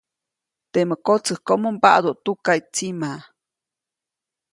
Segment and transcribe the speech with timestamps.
[0.71, 3.11] Temä kotsäjkomo mbaʼduʼt tukaʼy tsima.